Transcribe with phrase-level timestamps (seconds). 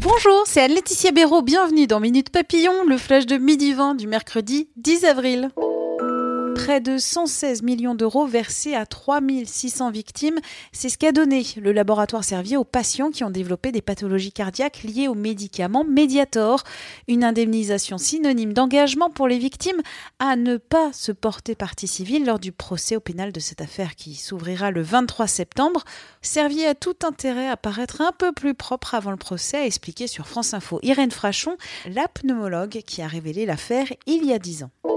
[0.00, 1.42] Bonjour, c'est Anne-Laetitia Béraud.
[1.42, 5.50] Bienvenue dans Minute Papillon, le flash de midi 20 du mercredi 10 avril.
[6.58, 10.40] Près de 116 millions d'euros versés à 3600 victimes,
[10.72, 14.82] c'est ce qu'a donné le laboratoire Servier aux patients qui ont développé des pathologies cardiaques
[14.82, 16.64] liées aux médicaments Mediator.
[17.06, 19.80] Une indemnisation synonyme d'engagement pour les victimes
[20.18, 23.94] à ne pas se porter partie civile lors du procès au pénal de cette affaire
[23.94, 25.84] qui s'ouvrira le 23 septembre.
[26.22, 30.08] Servier a tout intérêt à paraître un peu plus propre avant le procès, a expliqué
[30.08, 34.64] sur France Info Irène Frachon, la pneumologue qui a révélé l'affaire il y a 10
[34.64, 34.87] ans.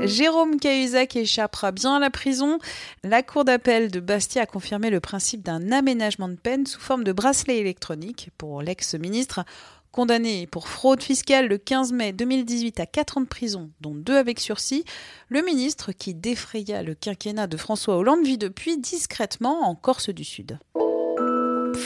[0.00, 2.58] Jérôme Cahuzac échappera bien à la prison.
[3.02, 7.04] La Cour d'appel de Bastia a confirmé le principe d'un aménagement de peine sous forme
[7.04, 9.44] de bracelet électronique pour l'ex-ministre.
[9.92, 14.16] Condamné pour fraude fiscale le 15 mai 2018 à 4 ans de prison, dont 2
[14.16, 14.84] avec sursis,
[15.28, 20.24] le ministre qui défraya le quinquennat de François Hollande vit depuis discrètement en Corse du
[20.24, 20.58] Sud.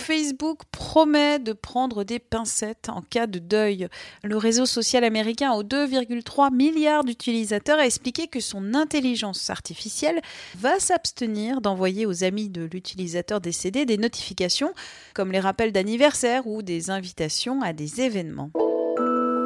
[0.08, 3.88] Facebook promet de prendre des pincettes en cas de deuil.
[4.24, 10.22] Le réseau social américain aux 2,3 milliards d'utilisateurs a expliqué que son intelligence artificielle
[10.56, 14.72] va s'abstenir d'envoyer aux amis de l'utilisateur décédé des notifications
[15.12, 18.50] comme les rappels d'anniversaire ou des invitations à des événements.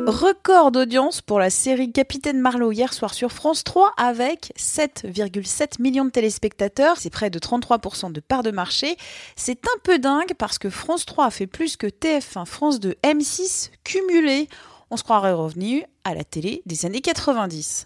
[0.07, 6.05] Record d'audience pour la série Capitaine Marlowe hier soir sur France 3 avec 7,7 millions
[6.05, 6.97] de téléspectateurs.
[6.99, 8.97] C'est près de 33% de part de marché.
[9.37, 12.97] C'est un peu dingue parce que France 3 a fait plus que TF1, France 2,
[13.05, 14.49] M6 cumulés.
[14.91, 17.85] On se croirait revenu à la télé des années 90.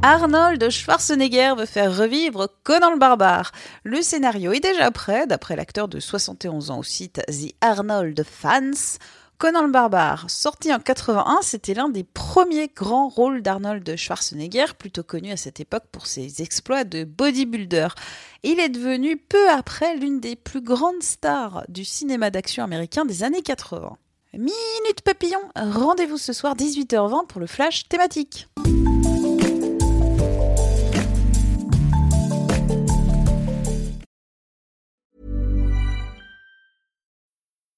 [0.00, 3.52] Arnold Schwarzenegger veut faire revivre Conan le barbare.
[3.82, 8.98] Le scénario est déjà prêt, d'après l'acteur de 71 ans au site The Arnold Fans.
[9.38, 15.02] Conan le barbare, sorti en 81, c'était l'un des premiers grands rôles d'Arnold Schwarzenegger, plutôt
[15.02, 17.88] connu à cette époque pour ses exploits de bodybuilder.
[18.44, 23.24] Il est devenu peu après l'une des plus grandes stars du cinéma d'action américain des
[23.24, 23.98] années 80.
[24.32, 28.48] Minute papillon, rendez-vous ce soir 18h20 pour le flash thématique.